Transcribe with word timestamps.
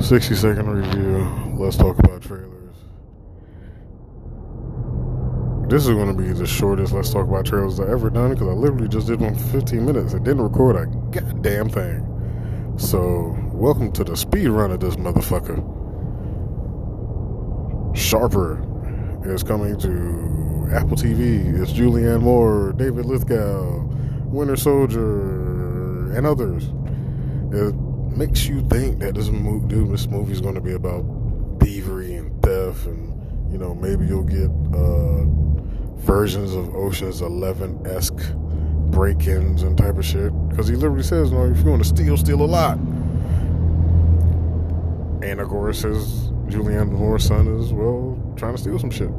60 0.00 0.34
second 0.34 0.68
review. 0.68 1.26
Let's 1.56 1.76
talk 1.76 1.98
about 1.98 2.22
trailers. 2.22 2.76
This 5.68 5.82
is 5.82 5.88
going 5.88 6.14
to 6.14 6.22
be 6.22 6.32
the 6.32 6.46
shortest 6.46 6.92
Let's 6.92 7.10
Talk 7.10 7.26
About 7.26 7.46
Trailers 7.46 7.80
I've 7.80 7.88
ever 7.88 8.10
done 8.10 8.34
because 8.34 8.46
I 8.46 8.52
literally 8.52 8.88
just 8.88 9.08
did 9.08 9.20
one 9.20 9.34
for 9.34 9.60
15 9.60 9.84
minutes 9.84 10.12
and 10.12 10.24
didn't 10.24 10.42
record 10.42 10.76
a 10.76 10.86
goddamn 11.10 11.70
thing. 11.70 12.74
So, 12.76 13.36
welcome 13.52 13.90
to 13.92 14.04
the 14.04 14.16
speed 14.16 14.48
run 14.48 14.70
of 14.70 14.80
this 14.80 14.96
motherfucker. 14.96 15.56
Sharper 17.96 18.62
is 19.24 19.42
coming 19.42 19.78
to 19.80 20.68
Apple 20.72 20.96
TV. 20.96 21.60
It's 21.60 21.72
Julianne 21.72 22.20
Moore, 22.20 22.74
David 22.74 23.06
Lithgow, 23.06 23.86
Winter 24.26 24.56
Soldier, 24.56 26.12
and 26.12 26.26
others. 26.26 26.70
It 27.50 27.74
makes 28.16 28.46
you 28.46 28.62
think 28.68 29.00
that 29.00 29.14
this 29.14 29.28
movie, 29.28 29.68
dude, 29.68 29.92
this 29.92 30.06
movie 30.06 30.32
is 30.32 30.40
going 30.40 30.54
to 30.54 30.60
be 30.60 30.72
about 30.72 31.04
thievery 31.60 32.14
and 32.14 32.42
theft, 32.42 32.86
and 32.86 33.52
you 33.52 33.58
know 33.58 33.74
maybe 33.74 34.06
you'll 34.06 34.24
get 34.24 34.50
uh, 34.74 35.24
versions 35.96 36.54
of 36.54 36.74
Ocean's 36.74 37.20
Eleven 37.20 37.86
esque 37.86 38.32
break-ins 38.90 39.62
and 39.62 39.76
type 39.76 39.98
of 39.98 40.04
shit. 40.04 40.32
Because 40.48 40.68
he 40.68 40.76
literally 40.76 41.02
says, 41.02 41.32
"No, 41.32 41.44
if 41.44 41.58
you 41.58 41.70
want 41.70 41.82
to 41.82 41.88
steal, 41.88 42.16
steal 42.16 42.42
a 42.42 42.46
lot." 42.46 42.78
And 45.22 45.40
of 45.40 45.48
course, 45.48 45.82
his 45.82 46.30
Julianne 46.48 46.90
Moore's 46.92 47.24
son 47.24 47.48
is 47.58 47.72
well 47.72 48.16
trying 48.36 48.54
to 48.54 48.60
steal 48.60 48.78
some 48.78 48.90
shit. 48.90 49.10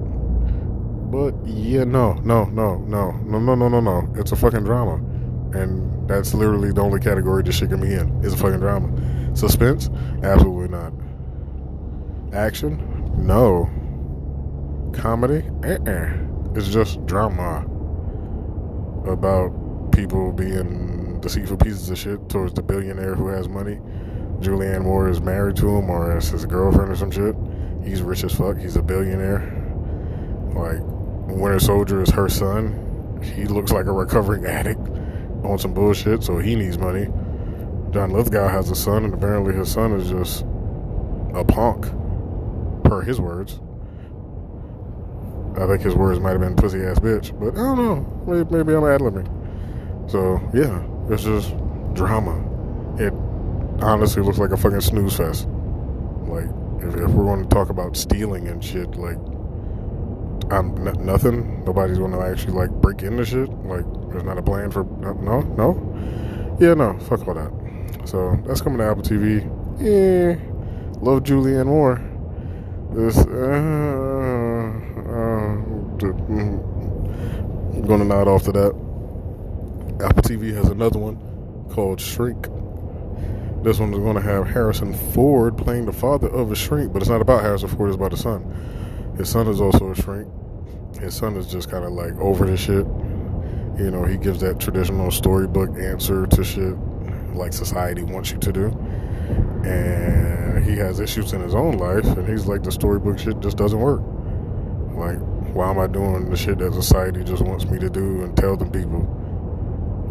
But 1.11 1.33
yeah, 1.45 1.83
no, 1.83 2.13
no, 2.23 2.45
no, 2.45 2.77
no, 2.79 3.11
no, 3.11 3.39
no, 3.39 3.55
no, 3.55 3.79
no. 3.79 4.13
It's 4.16 4.31
a 4.31 4.35
fucking 4.35 4.63
drama, 4.63 4.99
and 5.57 6.09
that's 6.09 6.34
literally 6.34 6.71
the 6.71 6.81
only 6.81 6.99
category 6.99 7.43
this 7.43 7.57
shit 7.57 7.70
can 7.70 7.81
be 7.81 7.93
in. 7.93 8.23
Is 8.23 8.34
a 8.34 8.38
fucking 8.38 8.59
drama. 8.59 9.35
Suspense? 9.35 9.89
Absolutely 10.23 10.70
not. 10.70 10.93
Action? 12.33 12.77
No. 13.17 13.69
Comedy? 14.94 15.44
Uh-uh. 15.63 16.53
It's 16.55 16.69
just 16.69 17.05
drama 17.05 17.66
about 19.05 19.91
people 19.91 20.31
being 20.31 21.19
deceitful 21.22 21.58
pieces 21.58 21.89
of 21.89 21.97
shit 21.97 22.30
towards 22.30 22.53
the 22.53 22.61
billionaire 22.61 23.16
who 23.16 23.28
has 23.28 23.47
money. 23.50 23.80
Julianne 24.39 24.83
Moore 24.83 25.09
is 25.09 25.19
married 25.19 25.55
to 25.58 25.67
him 25.67 25.89
or 25.89 26.16
as 26.16 26.30
his 26.30 26.45
girlfriend 26.45 26.91
or 26.91 26.95
some 26.95 27.11
shit. 27.11 27.35
He's 27.83 28.02
rich 28.02 28.23
as 28.23 28.33
fuck. 28.35 28.58
He's 28.58 28.75
a 28.75 28.83
billionaire. 28.83 29.41
Like, 30.53 30.80
Winter 31.28 31.59
Soldier 31.59 32.02
is 32.02 32.09
her 32.11 32.30
son. 32.30 33.19
He 33.23 33.45
looks 33.45 33.72
like 33.72 33.88
a 33.88 33.91
recovering 33.91 34.45
addict 34.47 34.88
on 35.43 35.57
some 35.59 35.73
bullshit, 35.73 36.23
so 36.23 36.38
he 36.38 36.55
needs 36.55 36.77
money. 36.77 37.07
John 37.91 38.11
Lithgow 38.11 38.47
has 38.47 38.69
a 38.69 38.75
son, 38.75 39.05
and 39.05 39.13
apparently 39.13 39.53
his 39.53 39.71
son 39.71 39.94
is 39.94 40.09
just 40.09 40.44
a 41.33 41.44
punk, 41.44 41.85
per 42.83 43.02
his 43.02 43.19
words. 43.19 43.59
I 45.57 45.66
think 45.66 45.81
his 45.81 45.95
words 45.95 46.19
might 46.19 46.31
have 46.31 46.41
been 46.41 46.55
pussy 46.55 46.83
ass 46.83 46.99
bitch, 46.99 47.38
but 47.39 47.53
I 47.59 47.63
don't 47.63 47.77
know. 47.77 48.23
Maybe, 48.27 48.55
maybe 48.55 48.75
I'm 48.75 48.85
ad 48.85 49.02
libbing. 49.02 49.27
So, 50.11 50.39
yeah, 50.53 50.85
it's 51.11 51.23
just 51.23 51.55
drama. 51.94 52.38
It 52.99 53.13
honestly 53.81 54.22
looks 54.22 54.38
like 54.38 54.51
a 54.51 54.57
fucking 54.57 54.81
snooze 54.81 55.17
fest. 55.17 55.47
Like, 56.27 56.45
if, 56.79 56.95
if 56.95 57.09
we're 57.09 57.25
going 57.25 57.44
to 57.44 57.49
talk 57.49 57.69
about 57.69 57.97
stealing 57.97 58.47
and 58.47 58.63
shit, 58.63 58.95
like, 58.95 59.17
I'm 60.52 60.88
n- 60.88 61.06
nothing. 61.06 61.64
Nobody's 61.66 61.98
to 61.98 62.22
actually, 62.22 62.53
like, 62.53 62.72
break 62.72 63.03
into 63.03 63.26
shit. 63.26 63.50
Like, 63.50 63.86
there's 64.09 64.23
not 64.23 64.38
a 64.38 64.42
plan 64.42 64.72
for. 64.72 64.84
No? 64.84 65.42
No? 65.42 66.58
Yeah, 66.59 66.73
no. 66.73 66.98
Fuck 67.00 67.28
all 67.28 67.34
that. 67.34 67.52
So, 68.06 68.38
that's 68.45 68.62
coming 68.62 68.80
to 68.80 68.86
Apple 68.86 69.03
TV. 69.03 69.44
Yeah. 69.80 70.38
Love 71.02 71.23
Julianne 71.23 71.68
Moore. 71.68 72.02
This, 72.94 73.18
uh, 73.18 73.22
uh, 75.09 75.68
I'm 77.78 77.86
going 77.86 78.00
to 78.00 78.06
nod 78.06 78.28
off 78.28 78.44
to 78.44 78.52
that. 78.53 78.74
Apple 80.03 80.24
TV 80.24 80.53
has 80.53 80.69
another 80.69 81.00
one 81.00 81.18
called 81.69 82.00
Shrink. 82.00 82.47
This 83.63 83.80
one's 83.80 83.97
going 83.97 84.16
to 84.16 84.22
have 84.22 84.47
Harrison 84.47 84.94
Ford 84.94 85.57
playing 85.57 85.86
the 85.86 85.91
father 85.94 86.30
of 86.30 86.52
a 86.52 86.56
shrink, 86.56 86.94
but 86.94 87.02
it's 87.02 87.09
not 87.09 87.22
about 87.22 87.41
Harrison 87.41 87.69
Ford, 87.69 87.90
it's 87.90 87.96
about 87.96 88.12
his 88.12 88.22
son. 88.22 88.44
His 89.17 89.29
son 89.29 89.47
is 89.47 89.59
also 89.59 89.91
a 89.91 89.95
shrink. 89.95 90.28
His 91.00 91.16
son 91.16 91.35
is 91.35 91.47
just 91.47 91.69
kind 91.69 91.83
of 91.83 91.91
like 91.91 92.16
over 92.17 92.45
the 92.45 92.57
shit. 92.57 92.85
You 93.78 93.91
know, 93.91 94.05
he 94.05 94.17
gives 94.17 94.39
that 94.41 94.59
traditional 94.59 95.11
storybook 95.11 95.78
answer 95.78 96.25
to 96.28 96.44
shit 96.44 96.75
like 97.33 97.53
society 97.53 98.03
wants 98.03 98.31
you 98.31 98.38
to 98.39 98.51
do. 98.51 98.67
And 99.63 100.63
he 100.63 100.75
has 100.77 101.00
issues 101.00 101.33
in 101.33 101.41
his 101.41 101.53
own 101.53 101.77
life, 101.77 102.06
and 102.06 102.27
he's 102.27 102.47
like, 102.47 102.63
the 102.63 102.72
storybook 102.72 103.19
shit 103.19 103.39
just 103.39 103.57
doesn't 103.57 103.79
work. 103.79 104.01
Like, 104.95 105.19
why 105.53 105.69
am 105.69 105.79
I 105.79 105.88
doing 105.88 106.29
the 106.29 106.38
shit 106.38 106.59
that 106.59 106.73
society 106.73 107.23
just 107.23 107.44
wants 107.44 107.66
me 107.66 107.79
to 107.79 107.89
do 107.89 108.23
and 108.23 108.35
tell 108.35 108.57
them 108.57 108.72
people? 108.72 109.01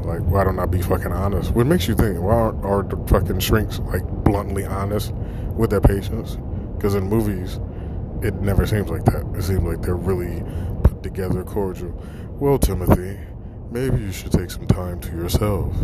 Like, 0.05 0.21
why 0.21 0.45
don't 0.45 0.59
I 0.59 0.67
be 0.67 0.81
fucking 0.83 1.13
honest? 1.13 1.51
What 1.53 1.67
makes 1.67 1.89
you 1.89 1.95
think? 1.95 2.21
Why 2.21 2.35
aren't, 2.35 2.65
are 2.65 2.83
the 2.83 2.97
fucking 3.09 3.41
shrinks 3.41 3.81
like 3.81 4.07
bluntly 4.25 4.65
honest 4.65 5.13
with 5.55 5.71
their 5.71 5.81
patients? 5.81 6.39
Because 6.77 6.95
in 6.95 7.05
movies, 7.09 7.59
it 8.23 8.35
never 8.35 8.67
seems 8.67 8.89
like 8.89 9.05
that. 9.07 9.25
It 9.37 9.43
seems 9.43 9.63
like 9.63 9.83
they're 9.83 9.95
really 9.97 10.43
put 10.83 11.03
together, 11.03 11.45
cordial. 11.45 11.91
Well, 12.41 12.59
Timothy, 12.59 13.19
maybe 13.71 14.03
you 14.03 14.13
should 14.13 14.33
take 14.33 14.51
some 14.51 14.67
time 14.67 15.01
to 15.01 15.11
yourself 15.13 15.75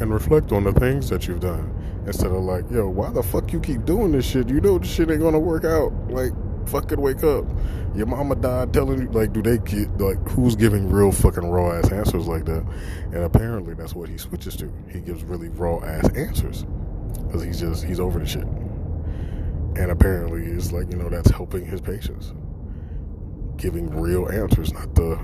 and 0.00 0.12
reflect 0.12 0.52
on 0.52 0.64
the 0.64 0.72
things 0.72 1.08
that 1.10 1.26
you've 1.26 1.40
done 1.40 1.74
instead 2.06 2.30
of 2.30 2.42
like, 2.42 2.64
yo, 2.70 2.88
why 2.88 3.10
the 3.10 3.22
fuck 3.22 3.52
you 3.52 3.60
keep 3.60 3.84
doing 3.84 4.12
this 4.12 4.26
shit? 4.26 4.48
You 4.48 4.60
know 4.60 4.78
this 4.78 4.92
shit 4.92 5.10
ain't 5.10 5.20
gonna 5.20 5.38
work 5.38 5.64
out. 5.64 5.92
Like, 6.10 6.32
fucking 6.68 7.00
wake 7.00 7.22
up. 7.24 7.44
Your 7.94 8.06
mama 8.06 8.34
died 8.34 8.72
telling 8.72 9.00
you, 9.00 9.08
like, 9.10 9.32
do 9.32 9.42
they 9.42 9.58
get, 9.58 9.96
like, 9.98 10.18
who's 10.28 10.56
giving 10.56 10.90
real 10.90 11.12
fucking 11.12 11.48
raw 11.48 11.72
ass 11.72 11.92
answers 11.92 12.26
like 12.26 12.44
that? 12.46 12.66
And 13.12 13.22
apparently 13.22 13.74
that's 13.74 13.94
what 13.94 14.08
he 14.08 14.18
switches 14.18 14.56
to. 14.56 14.72
He 14.90 15.00
gives 15.00 15.22
really 15.22 15.48
raw 15.50 15.78
ass 15.84 16.08
answers. 16.16 16.64
Because 17.26 17.44
he's 17.44 17.60
just, 17.60 17.84
he's 17.84 18.00
over 18.00 18.18
the 18.18 18.26
shit. 18.26 18.46
And 19.76 19.90
apparently 19.90 20.46
it's 20.46 20.72
like, 20.72 20.90
you 20.90 20.96
know, 20.96 21.08
that's 21.08 21.30
helping 21.30 21.66
his 21.66 21.80
patients. 21.80 22.32
Giving 23.56 23.90
real 23.90 24.30
answers, 24.30 24.72
not 24.72 24.94
the 24.94 25.18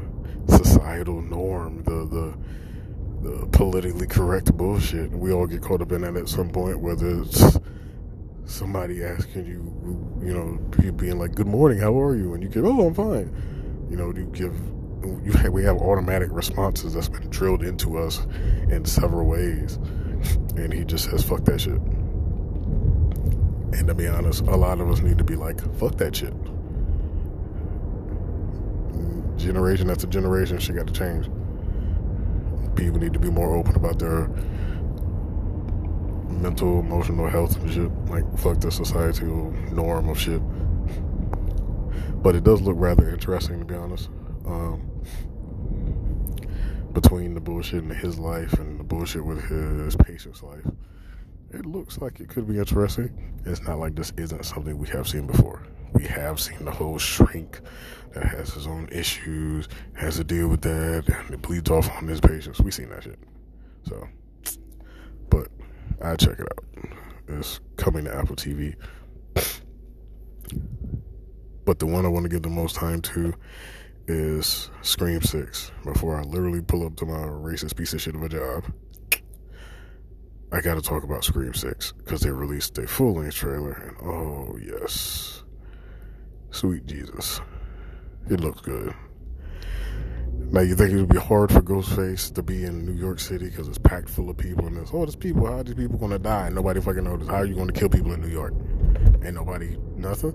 societal 0.48 1.22
norm, 1.22 1.82
the, 1.84 2.06
the, 2.06 3.28
the 3.28 3.46
politically 3.48 4.06
correct 4.06 4.56
bullshit. 4.56 5.10
We 5.12 5.32
all 5.32 5.46
get 5.46 5.62
caught 5.62 5.82
up 5.82 5.92
in 5.92 6.02
that 6.02 6.16
at 6.16 6.28
some 6.28 6.50
point, 6.50 6.80
whether 6.80 7.22
it's 7.22 7.58
somebody 8.44 9.04
asking 9.04 9.46
you, 9.46 9.60
you 10.20 10.34
know, 10.34 10.58
you 10.82 10.92
being 10.92 11.18
like, 11.18 11.34
"Good 11.34 11.46
morning, 11.46 11.78
how 11.78 11.98
are 12.00 12.16
you?" 12.16 12.34
and 12.34 12.42
you 12.42 12.48
give, 12.48 12.64
"Oh, 12.64 12.86
I'm 12.88 12.94
fine." 12.94 13.86
You 13.88 13.96
know, 13.96 14.12
you 14.14 14.24
give, 14.32 14.54
you 15.24 15.32
have, 15.32 15.52
we 15.52 15.62
have 15.64 15.76
automatic 15.76 16.28
responses 16.32 16.94
that's 16.94 17.08
been 17.08 17.28
drilled 17.30 17.62
into 17.62 17.98
us 17.98 18.26
in 18.68 18.84
several 18.84 19.26
ways, 19.26 19.76
and 20.56 20.72
he 20.72 20.84
just 20.84 21.10
says, 21.10 21.22
"Fuck 21.22 21.44
that 21.44 21.60
shit." 21.60 21.80
And 23.72 23.86
to 23.86 23.94
be 23.94 24.06
honest, 24.06 24.42
a 24.42 24.56
lot 24.56 24.80
of 24.80 24.90
us 24.90 25.00
need 25.00 25.18
to 25.18 25.24
be 25.24 25.36
like, 25.36 25.60
"Fuck 25.76 25.96
that 25.96 26.16
shit." 26.16 26.34
Generation 29.36 29.90
after 29.90 30.06
generation, 30.06 30.58
shit 30.58 30.76
got 30.76 30.86
to 30.86 30.92
change. 30.92 31.30
People 32.76 33.00
need 33.00 33.12
to 33.12 33.18
be 33.18 33.30
more 33.30 33.54
open 33.56 33.74
about 33.74 33.98
their 33.98 34.28
mental, 36.40 36.80
emotional 36.80 37.28
health 37.28 37.56
and 37.56 37.72
shit. 37.72 37.90
Like, 38.06 38.38
fuck 38.38 38.60
the 38.60 38.70
societal 38.70 39.50
norm 39.72 40.08
of 40.08 40.18
shit. 40.18 40.42
But 42.22 42.34
it 42.34 42.44
does 42.44 42.60
look 42.60 42.76
rather 42.78 43.08
interesting, 43.08 43.60
to 43.60 43.64
be 43.64 43.74
honest. 43.74 44.08
Um, 44.46 44.90
between 46.92 47.34
the 47.34 47.40
bullshit 47.40 47.84
in 47.84 47.90
his 47.90 48.18
life 48.18 48.54
and 48.54 48.78
the 48.80 48.84
bullshit 48.84 49.24
with 49.24 49.42
his 49.44 49.96
patient's 49.96 50.42
life, 50.42 50.66
it 51.52 51.66
looks 51.66 51.98
like 51.98 52.20
it 52.20 52.28
could 52.28 52.48
be 52.48 52.58
interesting. 52.58 53.40
It's 53.44 53.62
not 53.62 53.78
like 53.78 53.94
this 53.94 54.12
isn't 54.16 54.44
something 54.44 54.78
we 54.78 54.88
have 54.88 55.08
seen 55.08 55.26
before. 55.26 55.66
We 55.92 56.04
have 56.04 56.40
seen 56.40 56.64
the 56.64 56.70
whole 56.70 56.98
shrink 56.98 57.60
that 58.12 58.24
has 58.24 58.54
his 58.54 58.66
own 58.66 58.88
issues, 58.92 59.68
has 59.94 60.16
to 60.16 60.24
deal 60.24 60.48
with 60.48 60.60
that, 60.62 61.04
and 61.08 61.34
it 61.34 61.42
bleeds 61.42 61.70
off 61.70 61.90
on 61.96 62.06
his 62.06 62.20
patients. 62.20 62.60
We've 62.60 62.72
seen 62.72 62.90
that 62.90 63.02
shit. 63.02 63.18
So, 63.88 64.06
but 65.28 65.48
I 66.00 66.16
check 66.16 66.38
it 66.38 66.46
out. 66.50 66.64
It's 67.28 67.60
coming 67.76 68.04
to 68.04 68.14
Apple 68.14 68.36
TV. 68.36 68.74
But 71.64 71.78
the 71.78 71.86
one 71.86 72.04
I 72.04 72.08
want 72.08 72.24
to 72.24 72.28
give 72.28 72.42
the 72.42 72.48
most 72.48 72.76
time 72.76 73.00
to 73.02 73.32
is 74.08 74.70
Scream 74.82 75.22
6. 75.22 75.72
Before 75.84 76.16
I 76.16 76.22
literally 76.22 76.62
pull 76.62 76.84
up 76.84 76.96
to 76.96 77.06
my 77.06 77.18
racist 77.18 77.76
piece 77.76 77.92
of 77.92 78.00
shit 78.00 78.14
of 78.14 78.22
a 78.22 78.28
job, 78.28 78.64
I 80.52 80.60
got 80.60 80.74
to 80.74 80.82
talk 80.82 81.04
about 81.04 81.24
Scream 81.24 81.54
6 81.54 81.92
because 81.92 82.20
they 82.20 82.30
released 82.30 82.76
a 82.78 82.86
full 82.86 83.14
length 83.14 83.36
trailer, 83.36 83.72
and 83.72 83.96
oh, 84.08 84.58
yes. 84.60 85.44
Sweet 86.50 86.86
Jesus. 86.86 87.40
It 88.28 88.40
looks 88.40 88.60
good. 88.60 88.94
Now 90.52 90.62
you 90.62 90.74
think 90.74 90.90
it 90.90 90.96
would 90.96 91.08
be 91.08 91.18
hard 91.18 91.52
for 91.52 91.60
Ghostface 91.60 92.34
to 92.34 92.42
be 92.42 92.64
in 92.64 92.84
New 92.84 92.94
York 93.00 93.20
City 93.20 93.48
because 93.50 93.68
it's 93.68 93.78
packed 93.78 94.08
full 94.08 94.30
of 94.30 94.36
people 94.36 94.66
and 94.66 94.76
there's 94.76 94.90
oh 94.92 95.04
there's 95.04 95.14
people 95.14 95.46
how 95.46 95.58
are 95.58 95.62
these 95.62 95.74
people 95.74 95.96
gonna 95.96 96.18
die 96.18 96.48
nobody 96.48 96.80
fucking 96.80 97.04
knows 97.04 97.24
how 97.28 97.36
are 97.36 97.44
you 97.44 97.54
gonna 97.54 97.72
kill 97.72 97.88
people 97.88 98.12
in 98.12 98.20
New 98.20 98.28
York 98.28 98.52
Ain't 99.22 99.34
nobody 99.34 99.76
nothing. 99.96 100.34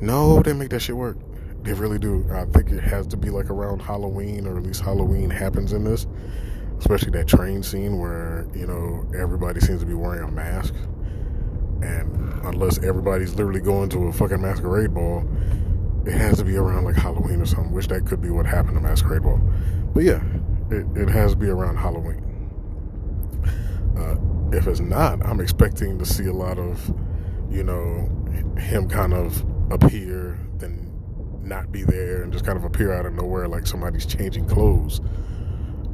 No, 0.00 0.42
they 0.42 0.52
make 0.52 0.70
that 0.70 0.80
shit 0.80 0.96
work. 0.96 1.16
They 1.62 1.72
really 1.74 1.98
do. 1.98 2.26
I 2.32 2.44
think 2.46 2.70
it 2.70 2.80
has 2.80 3.06
to 3.08 3.16
be 3.16 3.30
like 3.30 3.50
around 3.50 3.80
Halloween, 3.80 4.46
or 4.46 4.56
at 4.56 4.64
least 4.64 4.80
Halloween 4.80 5.30
happens 5.30 5.72
in 5.72 5.84
this. 5.84 6.06
Especially 6.80 7.10
that 7.12 7.28
train 7.28 7.62
scene 7.62 7.98
where, 7.98 8.48
you 8.54 8.66
know, 8.66 9.06
everybody 9.16 9.60
seems 9.60 9.80
to 9.80 9.86
be 9.86 9.94
wearing 9.94 10.28
a 10.28 10.30
mask. 10.32 10.74
And 11.82 12.44
unless 12.44 12.78
everybody's 12.78 13.34
literally 13.34 13.60
going 13.60 13.88
to 13.90 14.08
a 14.08 14.12
fucking 14.12 14.40
masquerade 14.40 14.92
ball, 14.92 15.24
it 16.06 16.12
has 16.12 16.38
to 16.38 16.44
be 16.44 16.56
around 16.56 16.84
like 16.84 16.96
Halloween 16.96 17.40
or 17.40 17.46
something, 17.46 17.72
which 17.72 17.88
that 17.88 18.06
could 18.06 18.20
be 18.20 18.30
what 18.30 18.46
happened 18.46 18.74
to 18.74 18.80
Masquerade 18.80 19.22
Ball. 19.22 19.40
But 19.92 20.04
yeah, 20.04 20.22
it, 20.70 20.86
it 20.96 21.08
has 21.08 21.32
to 21.32 21.36
be 21.36 21.48
around 21.48 21.76
Halloween. 21.76 22.24
Uh, 23.96 24.16
if 24.56 24.66
it's 24.66 24.80
not, 24.80 25.24
I'm 25.24 25.40
expecting 25.40 25.98
to 25.98 26.06
see 26.06 26.26
a 26.26 26.32
lot 26.32 26.58
of, 26.58 26.94
you 27.50 27.62
know, 27.62 28.08
him 28.58 28.88
kind 28.88 29.12
of 29.12 29.44
appear, 29.70 30.38
then 30.56 30.90
not 31.42 31.70
be 31.70 31.82
there, 31.82 32.22
and 32.22 32.32
just 32.32 32.44
kind 32.46 32.56
of 32.56 32.64
appear 32.64 32.92
out 32.92 33.04
of 33.04 33.12
nowhere 33.12 33.46
like 33.46 33.66
somebody's 33.66 34.06
changing 34.06 34.46
clothes, 34.46 35.00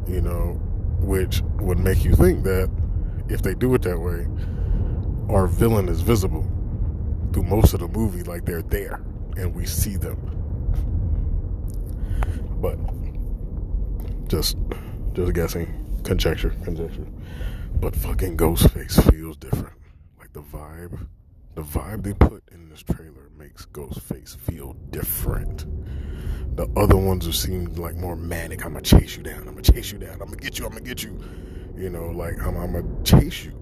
you 0.06 0.20
know, 0.20 0.60
which 0.98 1.42
would 1.60 1.78
make 1.78 2.04
you 2.04 2.14
think 2.14 2.44
that 2.44 2.70
if 3.28 3.42
they 3.42 3.54
do 3.54 3.74
it 3.74 3.82
that 3.82 3.98
way, 3.98 4.26
our 5.28 5.46
villain 5.46 5.88
is 5.88 6.00
visible 6.00 6.46
through 7.32 7.44
most 7.44 7.74
of 7.74 7.80
the 7.80 7.88
movie, 7.88 8.22
like 8.22 8.44
they're 8.44 8.62
there 8.62 9.02
and 9.36 9.54
we 9.54 9.66
see 9.66 9.96
them. 9.96 10.16
But 12.60 12.78
just 14.28 14.56
just 15.12 15.32
guessing, 15.34 16.00
conjecture, 16.04 16.54
conjecture. 16.64 17.06
But 17.80 17.94
fucking 17.94 18.36
Ghostface 18.36 19.10
feels 19.10 19.36
different. 19.36 19.76
Like 20.18 20.32
the 20.32 20.42
vibe, 20.42 21.06
the 21.54 21.62
vibe 21.62 22.02
they 22.02 22.14
put 22.14 22.42
in 22.50 22.68
this 22.68 22.82
trailer 22.82 23.30
makes 23.36 23.66
Ghostface 23.66 24.36
feel 24.36 24.74
different. 24.90 25.66
The 26.56 26.68
other 26.74 26.96
ones 26.96 27.26
have 27.26 27.36
seemed 27.36 27.78
like 27.78 27.96
more 27.96 28.16
manic. 28.16 28.64
I'm 28.64 28.72
gonna 28.72 28.82
chase 28.82 29.16
you 29.16 29.22
down. 29.22 29.40
I'm 29.40 29.54
gonna 29.54 29.62
chase 29.62 29.92
you 29.92 29.98
down. 29.98 30.14
I'm 30.14 30.28
gonna 30.28 30.36
get 30.36 30.58
you. 30.58 30.64
I'm 30.64 30.72
gonna 30.72 30.84
get 30.84 31.02
you. 31.02 31.22
You 31.76 31.90
know, 31.90 32.06
like 32.06 32.40
I'm, 32.42 32.56
I'm 32.56 32.72
gonna 32.72 33.04
chase 33.04 33.44
you. 33.44 33.52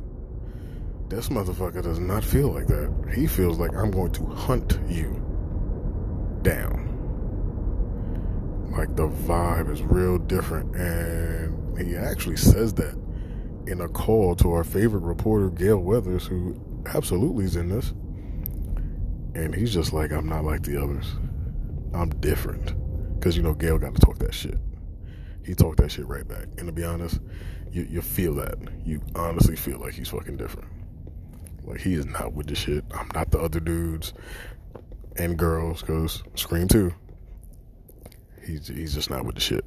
This 1.08 1.29
motherfucker 1.29 1.82
does 1.82 1.99
not 1.99 2.25
feel 2.25 2.52
like 2.52 2.69
that. 2.69 3.12
He 3.14 3.26
feels 3.26 3.58
like 3.58 3.75
I'm 3.75 3.91
going 3.91 4.12
to 4.12 4.26
hunt 4.26 4.79
you 4.88 5.20
down. 6.43 6.82
Like 8.70 8.94
the 8.97 9.08
vibe 9.08 9.73
is 9.73 9.82
real 9.82 10.19
different. 10.19 10.75
And 10.76 11.79
he 11.79 11.97
actually 11.97 12.37
says 12.37 12.75
that 12.75 12.97
in 13.67 13.81
a 13.81 13.88
call 13.88 14.37
to 14.37 14.52
our 14.52 14.64
favorite 14.64 15.02
reporter, 15.02 15.50
Gale 15.50 15.79
Weathers, 15.79 16.26
who 16.26 16.61
absolutely 16.87 17.44
is 17.44 17.56
in 17.56 17.69
this. 17.70 17.90
And 19.35 19.52
he's 19.55 19.75
just 19.75 19.93
like, 19.93 20.12
I'm 20.12 20.29
not 20.29 20.44
like 20.44 20.62
the 20.62 20.81
others. 20.81 21.06
I'm 21.93 22.11
different. 22.20 22.75
Because, 23.14 23.37
you 23.37 23.43
know, 23.43 23.55
Gale 23.55 23.78
got 23.78 23.94
to 23.94 24.00
talk 24.00 24.19
that 24.19 24.34
shit. 24.34 24.58
He 25.44 25.55
talked 25.55 25.78
that 25.78 25.90
shit 25.90 26.06
right 26.06 26.26
back. 26.26 26.46
And 26.58 26.66
to 26.66 26.72
be 26.72 26.84
honest, 26.84 27.20
you, 27.70 27.87
you 27.90 28.02
feel 28.02 28.34
that. 28.34 28.56
You 28.84 29.02
honestly 29.14 29.56
feel 29.56 29.78
like 29.78 29.94
he's 29.94 30.08
fucking 30.08 30.37
different. 30.37 30.69
Like, 31.64 31.81
he 31.81 31.94
is 31.94 32.06
not 32.06 32.32
with 32.32 32.46
the 32.46 32.55
shit. 32.55 32.84
I'm 32.93 33.08
not 33.14 33.31
the 33.31 33.38
other 33.38 33.61
dudes 33.61 34.14
and 35.16 35.38
girls 35.38 35.81
because 35.81 36.22
Scream 36.34 36.69
2, 36.69 36.93
he's, 38.44 38.69
he's 38.69 38.94
just 38.94 39.11
not 39.11 39.25
with 39.25 39.34
the 39.34 39.40
shit. 39.40 39.64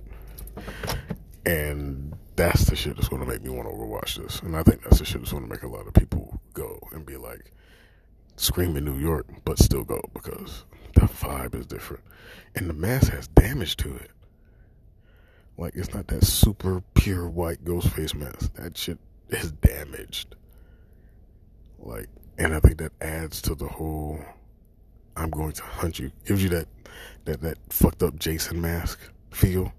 And 1.45 2.15
that's 2.35 2.65
the 2.65 2.75
shit 2.75 2.95
that's 2.95 3.07
going 3.07 3.21
to 3.21 3.27
make 3.27 3.41
me 3.41 3.49
want 3.49 3.67
to 3.67 3.73
overwatch 3.73 4.15
this. 4.15 4.41
And 4.41 4.55
I 4.55 4.63
think 4.63 4.83
that's 4.83 4.99
the 4.99 5.05
shit 5.05 5.21
that's 5.21 5.31
going 5.31 5.43
to 5.43 5.49
make 5.49 5.63
a 5.63 5.67
lot 5.67 5.87
of 5.87 5.93
people 5.93 6.39
go 6.53 6.79
and 6.91 7.05
be 7.05 7.17
like, 7.17 7.51
Scream 8.37 8.77
in 8.77 8.85
New 8.85 8.97
York, 8.97 9.27
but 9.43 9.59
still 9.59 9.83
go 9.83 10.01
because 10.13 10.63
the 10.93 11.01
vibe 11.01 11.55
is 11.55 11.65
different. 11.65 12.03
And 12.55 12.69
the 12.69 12.73
mask 12.73 13.11
has 13.11 13.27
damage 13.27 13.75
to 13.77 13.93
it. 13.95 14.11
Like, 15.57 15.75
it's 15.75 15.93
not 15.93 16.07
that 16.07 16.23
super 16.23 16.81
pure 16.93 17.27
white 17.27 17.63
ghost 17.65 17.89
face 17.89 18.13
mask. 18.13 18.53
That 18.55 18.77
shit 18.77 18.99
is 19.29 19.51
damaged. 19.51 20.35
Like, 21.79 22.07
and 22.37 22.53
I 22.53 22.59
think 22.59 22.77
that 22.77 22.93
adds 23.01 23.41
to 23.43 23.55
the 23.55 23.67
whole 23.67 24.19
I'm 25.17 25.31
going 25.31 25.51
to 25.53 25.63
hunt 25.63 25.97
you. 25.97 26.11
Gives 26.25 26.43
you 26.43 26.49
that 26.49 26.67
that 27.25 27.41
that 27.41 27.57
fucked 27.69 28.03
up 28.03 28.17
Jason 28.19 28.61
mask 28.61 28.99
feel. 29.31 29.73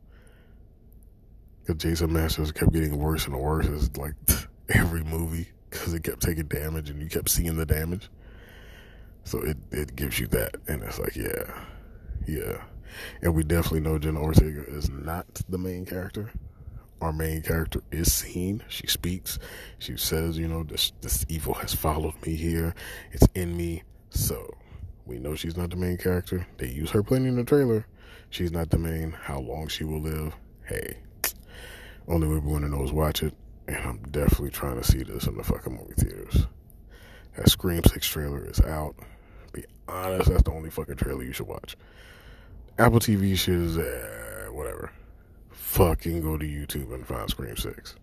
Because 1.61 1.81
Jason 1.81 2.13
mask 2.13 2.37
just 2.37 2.55
kept 2.55 2.73
getting 2.73 2.99
worse 2.99 3.27
and 3.27 3.39
worse 3.39 3.69
as 3.69 3.97
like 3.97 4.15
every 4.69 5.05
movie 5.05 5.49
because 5.71 5.95
it 5.95 6.03
kept 6.03 6.23
taking 6.23 6.47
damage 6.47 6.91
and 6.91 7.01
you 7.01 7.09
kept 7.09 7.29
seeing 7.29 7.57
the 7.57 7.67
damage. 7.67 8.11
So 9.29 9.41
it 9.41 9.59
it 9.71 9.95
gives 9.95 10.19
you 10.19 10.27
that, 10.29 10.57
and 10.69 10.83
it's 10.83 10.99
like 10.99 11.15
yeah, 11.15 11.65
yeah, 12.27 12.63
and 13.21 13.35
we 13.35 13.45
definitely 13.45 13.81
know 13.81 13.99
Jenna 13.99 14.23
Ortega 14.23 14.65
is 14.67 14.89
not 14.89 15.27
the 15.51 15.59
main 15.59 15.85
character. 15.85 16.31
Our 17.03 17.13
main 17.13 17.43
character 17.43 17.83
is 17.91 18.11
seen. 18.11 18.65
She 18.69 18.87
speaks. 18.87 19.39
She 19.81 19.99
says, 19.99 20.39
you 20.39 20.49
know, 20.49 20.63
this 20.63 20.93
this 21.03 21.27
evil 21.29 21.53
has 21.53 21.75
followed 21.75 22.15
me 22.25 22.37
here. 22.37 22.75
It's 23.13 23.29
in 23.35 23.55
me. 23.55 23.83
So 24.09 24.57
we 25.05 25.19
know 25.19 25.35
she's 25.35 25.59
not 25.59 25.69
the 25.69 25.77
main 25.77 25.99
character. 25.99 26.47
They 26.57 26.69
use 26.69 26.91
her 26.93 27.03
plenty 27.03 27.29
in 27.29 27.37
the 27.37 27.45
trailer. 27.45 27.87
She's 28.31 28.51
not 28.51 28.71
the 28.71 28.79
main. 28.79 29.13
How 29.13 29.41
long 29.41 29.69
she 29.69 29.85
will 29.85 30.01
live? 30.01 30.33
Hey, 30.65 30.97
only 32.09 32.29
way 32.29 32.39
we're 32.39 32.59
going 32.59 32.63
to 32.63 32.75
know 32.75 32.83
is 32.83 32.93
watch 32.93 33.23
it. 33.23 33.35
And 33.69 33.77
I'm 33.77 33.99
definitely 34.11 34.53
trying 34.53 34.81
to 34.81 34.85
see 34.85 35.03
this 35.03 35.27
in 35.27 35.37
the 35.37 35.45
fucking 35.45 35.77
movie 35.77 35.93
theaters. 35.99 36.47
That 37.37 37.51
Scream 37.51 37.85
6 37.85 38.07
trailer 38.07 38.47
is 38.47 38.61
out. 38.61 38.97
Honest, 39.89 40.31
that's 40.31 40.43
the 40.43 40.53
only 40.53 40.71
fucking 40.71 40.97
trailer 40.97 41.23
you 41.23 41.33
should 41.33 41.49
watch. 41.49 41.77
Apple 42.79 43.01
TV 43.01 43.37
shit 43.37 43.55
is, 43.55 43.79
uh, 43.79 44.49
whatever. 44.53 44.93
Fucking 45.51 46.23
go 46.23 46.37
to 46.37 46.45
YouTube 46.45 46.95
and 46.95 47.07
find 47.07 47.29
Scream 47.29 47.57
6. 47.57 47.97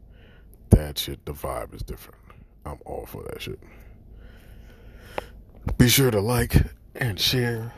That 0.72 0.98
shit, 0.98 1.24
the 1.26 1.34
vibe 1.34 1.74
is 1.74 1.82
different. 1.82 2.20
I'm 2.66 2.80
all 2.86 3.06
for 3.06 3.24
that 3.24 3.42
shit. 3.42 3.60
Be 5.78 5.88
sure 5.88 6.12
to 6.12 6.20
like, 6.20 6.56
and 6.96 7.20
share 7.20 7.72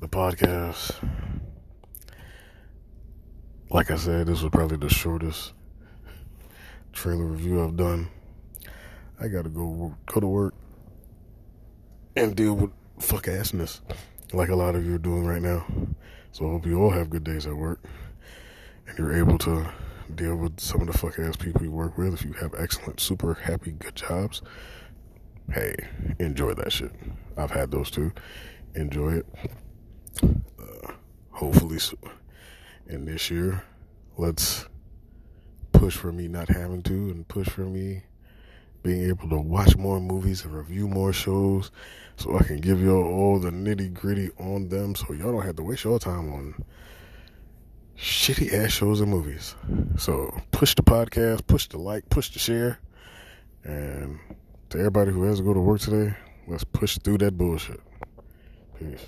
the 0.00 0.08
podcast. 0.08 0.96
Like 3.70 3.90
I 3.90 3.96
said, 3.96 4.26
this 4.26 4.42
was 4.42 4.50
probably 4.50 4.76
the 4.76 4.88
shortest 4.88 5.52
trailer 6.92 7.24
review 7.24 7.62
I've 7.62 7.76
done. 7.76 8.08
I 9.20 9.28
gotta 9.28 9.48
go 9.48 9.94
go 10.06 10.20
to 10.20 10.26
work 10.26 10.54
and 12.16 12.36
deal 12.36 12.54
with 12.54 12.70
fuck 12.98 13.24
assness 13.24 13.80
like 14.32 14.48
a 14.48 14.56
lot 14.56 14.74
of 14.74 14.84
you 14.86 14.94
are 14.94 14.98
doing 14.98 15.26
right 15.26 15.42
now. 15.42 15.64
So 16.32 16.46
I 16.46 16.50
hope 16.50 16.66
you 16.66 16.80
all 16.82 16.90
have 16.90 17.10
good 17.10 17.24
days 17.24 17.46
at 17.46 17.54
work 17.54 17.80
and 18.86 18.98
you're 18.98 19.16
able 19.16 19.38
to 19.38 19.70
deal 20.14 20.36
with 20.36 20.58
some 20.60 20.80
of 20.80 20.86
the 20.86 20.96
fuck 20.96 21.18
ass 21.18 21.36
people 21.36 21.62
you 21.62 21.70
work 21.70 21.98
with. 21.98 22.14
If 22.14 22.24
you 22.24 22.32
have 22.34 22.54
excellent, 22.58 23.00
super 23.00 23.34
happy, 23.34 23.72
good 23.72 23.94
jobs, 23.94 24.42
hey, 25.52 25.74
enjoy 26.18 26.54
that 26.54 26.72
shit. 26.72 26.92
I've 27.36 27.50
had 27.50 27.70
those 27.70 27.90
too. 27.90 28.12
Enjoy 28.74 29.14
it. 29.14 29.26
Uh, 30.22 30.92
hopefully, 31.30 31.78
so. 31.78 31.96
and 32.88 33.06
this 33.06 33.30
year, 33.30 33.62
let's 34.16 34.66
push 35.72 35.96
for 35.96 36.12
me 36.12 36.28
not 36.28 36.48
having 36.48 36.82
to, 36.82 36.92
and 36.92 37.28
push 37.28 37.48
for 37.48 37.62
me 37.62 38.02
being 38.82 39.08
able 39.08 39.28
to 39.28 39.38
watch 39.38 39.76
more 39.76 40.00
movies 40.00 40.44
and 40.44 40.54
review 40.54 40.88
more 40.88 41.12
shows, 41.12 41.70
so 42.16 42.36
I 42.36 42.42
can 42.42 42.60
give 42.60 42.80
y'all 42.82 43.04
all 43.04 43.38
the 43.38 43.50
nitty 43.50 43.94
gritty 43.94 44.30
on 44.38 44.68
them, 44.68 44.94
so 44.94 45.12
y'all 45.12 45.32
don't 45.32 45.46
have 45.46 45.56
to 45.56 45.62
waste 45.62 45.84
your 45.84 45.98
time 45.98 46.32
on 46.32 46.64
shitty 47.96 48.52
ass 48.52 48.72
shows 48.72 49.00
and 49.00 49.10
movies. 49.10 49.54
So 49.96 50.36
push 50.50 50.74
the 50.74 50.82
podcast, 50.82 51.46
push 51.46 51.68
the 51.68 51.78
like, 51.78 52.08
push 52.10 52.30
the 52.30 52.38
share, 52.38 52.80
and 53.64 54.18
to 54.70 54.78
everybody 54.78 55.12
who 55.12 55.22
has 55.24 55.38
to 55.38 55.44
go 55.44 55.54
to 55.54 55.60
work 55.60 55.80
today, 55.80 56.14
let's 56.48 56.64
push 56.64 56.98
through 56.98 57.18
that 57.18 57.38
bullshit. 57.38 57.80
Peace. 58.78 59.06